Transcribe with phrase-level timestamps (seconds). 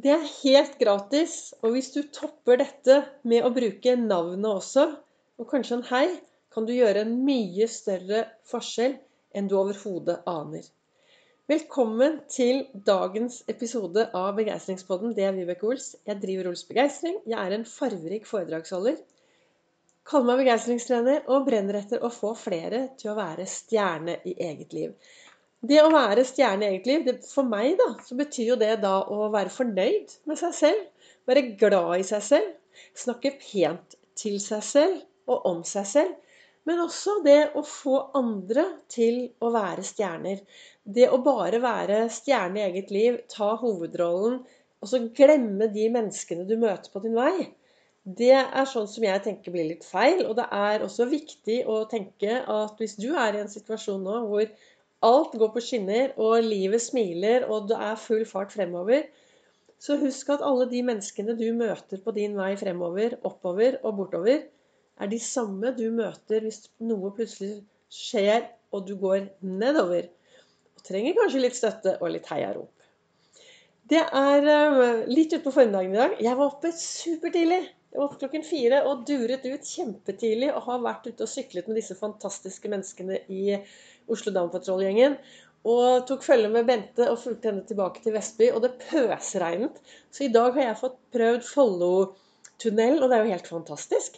[0.00, 1.52] Det er helt gratis.
[1.60, 4.86] Og hvis du topper dette med å bruke navnet også,
[5.40, 6.06] og kanskje en hei,
[6.54, 8.94] kan du gjøre en mye større forskjell
[9.36, 10.64] enn du overhodet aner.
[11.50, 15.12] Velkommen til dagens episode av Begeistringspodden.
[15.18, 15.92] Det er Vibeke Ols.
[16.06, 17.20] Jeg driver Ols Begeistring.
[17.26, 19.00] Jeg er en farverik foredragsholder.
[20.10, 24.72] Kaller meg begeistringstrener og brenner etter å få flere til å være stjerne i eget
[24.78, 24.94] liv.
[25.60, 28.78] Det å være stjerne i eget liv, det, for meg da, så betyr jo det
[28.80, 30.86] da å være fornøyd med seg selv.
[31.28, 32.54] Være glad i seg selv.
[32.96, 36.16] Snakke pent til seg selv og om seg selv.
[36.68, 40.40] Men også det å få andre til å være stjerner.
[40.84, 44.40] Det å bare være stjerne i eget liv, ta hovedrollen,
[44.80, 47.50] og så glemme de menneskene du møter på din vei.
[48.04, 50.22] Det er sånn som jeg tenker blir litt feil.
[50.24, 54.22] Og det er også viktig å tenke at hvis du er i en situasjon nå
[54.30, 54.48] hvor
[55.06, 59.06] Alt går på skinner, og livet smiler, og det er full fart fremover.
[59.80, 64.42] Så husk at alle de menneskene du møter på din vei fremover, oppover og bortover,
[65.00, 68.44] er de samme du møter hvis noe plutselig skjer
[68.76, 70.10] og du går nedover.
[70.76, 72.70] Og trenger kanskje litt støtte og litt heiarop.
[73.90, 76.18] Det er eh, litt utpå formiddagen i dag.
[76.22, 77.62] Jeg var oppe supertidlig.
[77.90, 81.66] Jeg var oppe klokken fire og duret ut kjempetidlig og har vært ute og syklet
[81.66, 83.56] med disse fantastiske menneskene i
[84.14, 85.16] Oslo Down Patrol-gjengen.
[85.70, 88.48] Og tok følge med Bente og fulgte henne tilbake til Vestby.
[88.54, 89.80] Og det pøsregnet.
[90.12, 94.16] Så i dag har jeg fått prøvd Follotunnel, og det er jo helt fantastisk.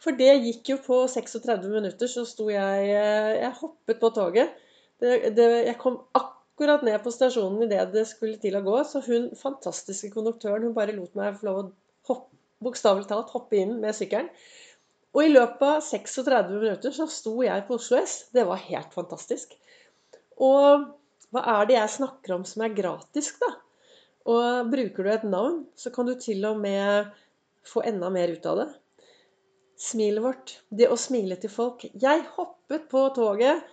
[0.00, 4.54] For det gikk jo på 36 minutter, så sto jeg eh, Jeg hoppet på toget.
[5.00, 8.80] Det, det, jeg kom akkurat ned på stasjonen idet det skulle til å gå.
[8.88, 12.18] Så hun fantastiske konduktøren hun bare lot meg få lov å
[12.64, 14.28] bokstavelig talt hoppe inn med sykkelen.
[15.10, 18.30] Og i løpet av 36 minutter så sto jeg på Oslo S.
[18.34, 19.56] Det var helt fantastisk.
[20.38, 20.86] Og
[21.34, 23.50] hva er det jeg snakker om som er gratis, da?
[24.30, 27.10] Og bruker du et navn, så kan du til og med
[27.66, 28.68] få enda mer ut av det.
[29.80, 30.54] Smilet vårt.
[30.68, 31.86] Det å smile til folk.
[31.90, 33.64] Jeg hoppet på toget,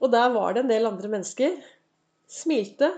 [0.00, 1.58] og der var det en del andre mennesker.
[2.30, 2.90] Smilte.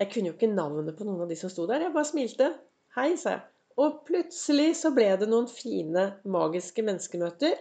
[0.00, 1.86] Jeg kunne jo ikke navnet på noen av de som sto der.
[1.86, 2.50] Jeg bare smilte.
[2.96, 3.44] Hei, sa jeg.
[3.76, 7.56] Og plutselig så ble det noen fine, magiske menneskemøter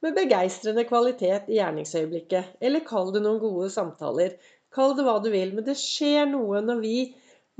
[0.00, 2.56] med begeistrende kvalitet i gjerningsøyeblikket.
[2.64, 4.38] Eller kall det noen gode samtaler.
[4.72, 5.52] Kall det hva du vil.
[5.56, 6.96] Men det skjer noe når vi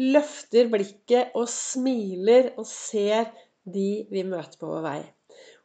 [0.01, 3.29] løfter blikket og smiler og ser
[3.69, 5.01] de vi møter på vår vei.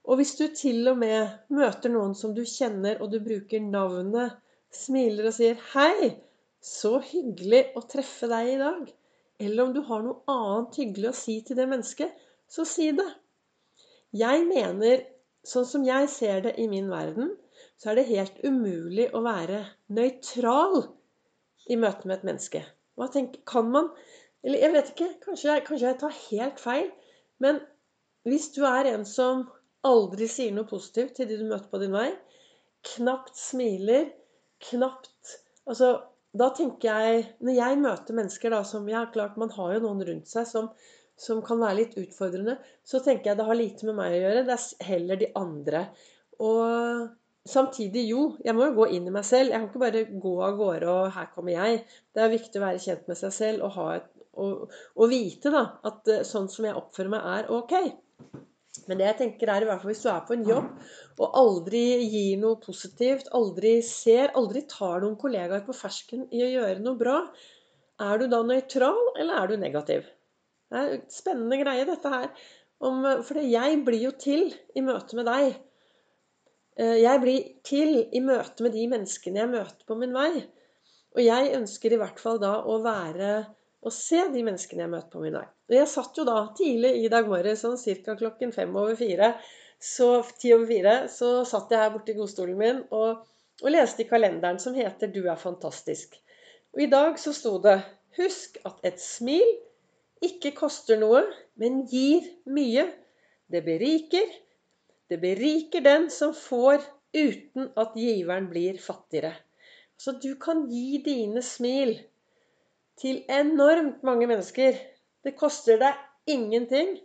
[0.06, 4.36] Og hvis du til og med møter noen som du kjenner, og du bruker navnet,
[4.76, 6.12] smiler og sier 'Hei,
[6.62, 8.92] så hyggelig å treffe deg i dag',
[9.40, 12.14] eller om du har noe annet hyggelig å si til det mennesket,
[12.48, 13.08] så si det.
[14.16, 15.04] Jeg mener,
[15.46, 17.34] sånn som jeg ser det i min verden,
[17.76, 19.64] så er det helt umulig å være
[19.96, 20.86] nøytral
[21.68, 22.62] i møte med et menneske.
[22.96, 23.92] Hva tenker, Kan man
[24.46, 26.90] Eller jeg vet ikke, kanskje jeg, kanskje jeg tar helt feil.
[27.42, 27.60] Men
[28.30, 29.48] hvis du er en som
[29.86, 32.12] aldri sier noe positivt til de du møter på din vei,
[32.94, 34.12] knapt smiler,
[34.70, 35.96] knapt Altså,
[36.36, 40.04] da tenker jeg Når jeg møter mennesker da som Ja, klart, man har jo noen
[40.08, 40.72] rundt seg som
[41.20, 44.42] som kan være litt utfordrende, så tenker jeg det har lite med meg å gjøre.
[44.48, 45.84] Det er heller de andre.
[46.44, 47.08] Og
[47.48, 49.54] samtidig, jo, jeg må jo gå inn i meg selv.
[49.54, 51.84] Jeg kan ikke bare gå av gårde og 'her kommer jeg'.
[52.14, 55.64] Det er viktig å være kjent med seg selv og, et, og, og vite da,
[55.88, 57.74] at eh, sånn som jeg oppfører meg, er ok.
[58.88, 61.38] Men det jeg tenker er i hvert fall hvis du er på en jobb og
[61.42, 66.84] aldri gir noe positivt, aldri ser, aldri tar noen kollegaer på fersken i å gjøre
[66.84, 67.20] noe bra,
[68.04, 70.10] er du da nøytral, eller er du negativ?
[70.72, 72.28] Det er spennende greie, dette her.
[72.84, 75.56] Om, for jeg blir jo til i møte med deg.
[76.76, 80.44] Eh, jeg blir til i møte med de menneskene jeg møter på min vei.
[81.16, 83.30] Og jeg ønsker i hvert fall da å være
[83.86, 85.46] og se de menneskene jeg møter på min vei.
[85.70, 88.16] Og jeg satt jo da tidlig i dag morges, sånn ca.
[88.18, 89.36] klokken fem over fire,
[89.82, 90.10] så
[90.40, 93.26] ti over fire, så satt jeg her borte i godstolen min og,
[93.62, 96.18] og leste i kalenderen som heter 'Du er fantastisk'.
[96.74, 97.78] Og i dag så sto det
[98.18, 99.46] 'Husk at et smil
[100.24, 101.22] ikke koster noe,
[101.56, 102.88] men gir mye.
[103.52, 104.32] Det beriker.
[105.10, 106.82] Det beriker den som får,
[107.14, 109.36] uten at giveren blir fattigere.
[109.98, 112.00] Så du kan gi dine smil
[113.02, 114.78] til enormt mange mennesker.
[115.26, 116.96] Det koster deg ingenting.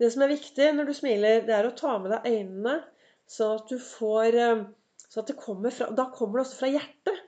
[0.00, 2.78] Det som er viktig når du smiler, det er å ta med deg øynene,
[3.30, 4.64] sånn at du får eh,
[5.08, 7.20] Så at det kommer fra Da kommer det også fra hjertet.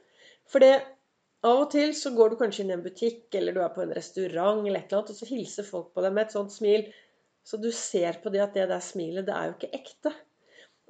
[0.51, 3.73] For av og til så går du kanskje inn i en butikk eller du er
[3.75, 6.35] på en restaurant, eller et eller annet, og så hilser folk på deg med et
[6.35, 6.89] sånt smil.
[7.47, 10.13] Så du ser på det at det der smilet, det er jo ikke ekte.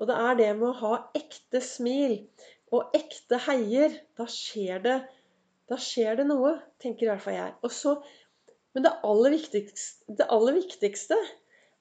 [0.00, 2.17] Og det er det med å ha ekte smil
[2.72, 3.93] og ekte heier.
[4.17, 4.96] Da skjer det,
[5.71, 6.53] da skjer det noe,
[6.83, 7.55] tenker i hvert fall jeg.
[7.75, 7.97] Så
[8.77, 9.35] Men det aller,
[10.19, 11.17] det aller viktigste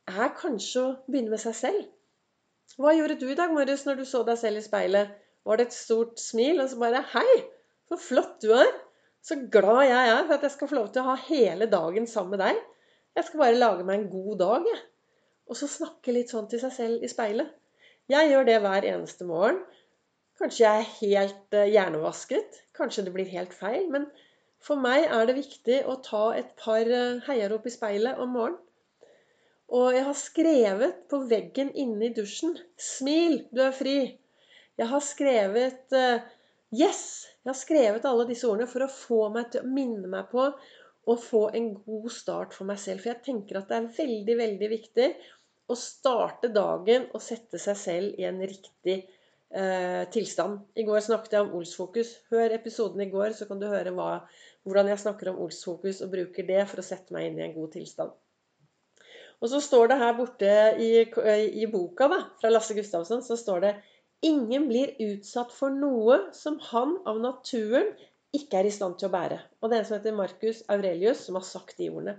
[0.08, 1.82] er kanskje å begynne med seg selv.
[2.80, 5.12] Hva gjorde du i dag morges når du så deg selv i speilet?
[5.46, 7.36] Var det et stort smil, og så bare Hei,
[7.90, 8.72] så flott du er!
[9.26, 12.06] Så glad jeg er for at jeg skal få lov til å ha hele dagen
[12.10, 12.60] sammen med deg.
[13.18, 14.82] Jeg skal bare lage meg en god dag, jeg.
[15.50, 17.50] Og så snakke litt sånn til seg selv i speilet.
[18.12, 19.64] Jeg gjør det hver eneste morgen.
[20.40, 22.62] Kanskje jeg er helt eh, hjernevasket.
[22.76, 23.88] Kanskje det blir helt feil.
[23.92, 24.10] Men
[24.66, 28.62] for meg er det viktig å ta et par eh, heiarop i speilet om morgenen.
[29.76, 34.14] Og jeg har skrevet på veggen inne i dusjen 'Smil, du er fri'.
[34.78, 36.22] Jeg har skrevet uh,
[36.70, 37.26] 'Yes'.
[37.42, 40.46] Jeg har skrevet alle disse ordene for å få meg til å minne meg på
[40.46, 43.02] å få en god start for meg selv.
[43.02, 45.10] For jeg tenker at det er veldig, veldig viktig
[45.66, 49.00] å starte dagen og sette seg selv i en riktig
[49.54, 50.62] eh, tilstand.
[50.76, 52.16] I går snakket jeg om Olsfokus.
[52.34, 54.10] Hør episoden i går, så kan du høre hva,
[54.66, 57.58] hvordan jeg snakker om Olsfokus og bruker det for å sette meg inn i en
[57.58, 58.14] god tilstand.
[59.44, 60.52] Og så står det her borte
[60.82, 60.90] i,
[61.62, 63.76] i boka da, fra Lasse Gustavsson så står det
[64.26, 67.92] Ingen blir utsatt for noe som han av naturen
[68.36, 69.38] ikke er i stand til å bære.
[69.62, 72.16] Og det er en som heter Marcus Aurelius, som har sagt de ordene.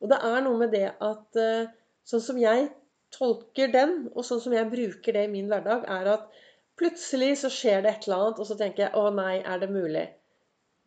[0.00, 1.72] Og det er noe med det at eh,
[2.08, 2.70] sånn som jeg
[3.14, 6.40] tolker den, og sånn som jeg bruker det i min hverdag, er at
[6.80, 9.70] plutselig så skjer det et eller annet, og så tenker jeg 'Å nei, er det
[9.70, 10.08] mulig?'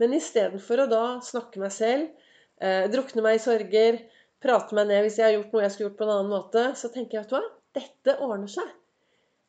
[0.01, 2.09] Men istedenfor å da snakke meg selv,
[2.59, 3.99] eh, drukne meg i sorger,
[4.41, 6.63] prate meg ned hvis jeg har gjort noe jeg skulle gjort på en annen måte,
[6.75, 7.43] så tenker jeg vet hva,
[7.77, 8.69] dette ordner seg.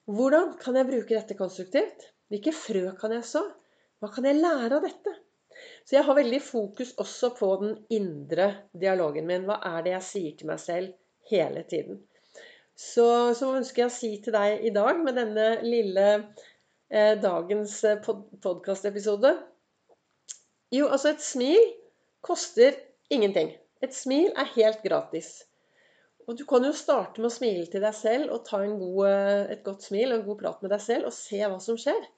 [0.05, 2.11] Hvordan kan jeg bruke dette konstruktivt?
[2.29, 3.43] Hvilke frø kan jeg så?
[4.01, 5.15] Hva kan jeg lære av dette?
[5.85, 8.51] Så jeg har veldig fokus også på den indre
[8.85, 9.47] dialogen min.
[9.49, 10.93] Hva er det jeg sier til meg selv
[11.31, 12.03] hele tiden?
[12.75, 13.07] Så,
[13.39, 16.07] så ønsker jeg å si til deg i dag med denne lille
[16.91, 19.31] eh, dagens eh, pod podkastepisode
[20.75, 21.61] Jo, altså et smil
[22.25, 22.75] koster
[23.15, 23.53] ingenting.
[23.85, 25.45] Et smil er helt gratis.
[26.25, 29.53] Og du kan jo starte med å smile til deg selv og ta god, eh,
[29.55, 32.09] et godt smil og en god prat med deg selv og se hva som skjer.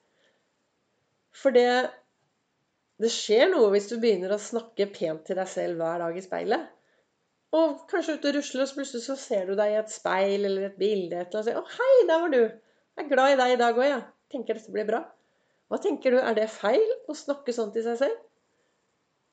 [1.37, 1.67] For det,
[3.03, 6.25] det skjer noe hvis du begynner å snakke pent til deg selv hver dag i
[6.25, 6.71] speilet.
[7.55, 10.47] Og kanskje ute og rusler, og så plutselig så ser du deg i et speil
[10.49, 12.41] eller et bilde et eller annet, og sier 'Å, hei, der var du.
[12.97, 13.93] Jeg er glad i deg i dag òg, jeg.
[13.95, 14.01] Ja.
[14.31, 15.05] Tenker dette blir bra'.
[15.67, 16.17] Hva tenker du?
[16.19, 18.17] Er det feil å snakke sånn til seg selv?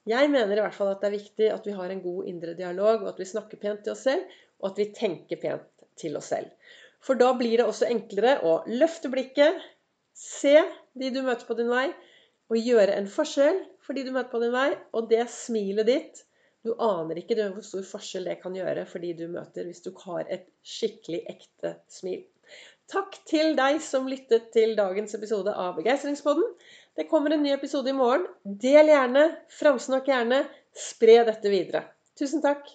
[0.06, 2.54] Jeg mener i hvert fall at det er viktig at vi har en god indre
[2.54, 4.26] dialog, og at vi snakker pent til oss selv,
[4.60, 6.50] og at vi tenker pent til oss selv.
[7.04, 9.62] For da blir det også enklere å løfte blikket,
[10.14, 10.54] se
[10.94, 11.88] de du møter på din vei,
[12.52, 14.70] og gjøre en forskjell for de du møter på din vei.
[14.92, 16.22] Og det smilet ditt
[16.64, 19.90] Du aner ikke hvor stor forskjell det kan gjøre for de du møter, hvis du
[20.04, 22.22] har et skikkelig ekte smil.
[22.90, 26.44] Takk til deg som lyttet til dagens episode av Begeistringspodden.
[26.96, 28.26] Det kommer en ny episode i morgen.
[28.44, 29.26] Del gjerne,
[29.58, 30.42] framsnakk gjerne,
[30.76, 31.84] spre dette videre.
[32.18, 32.68] Tusen takk.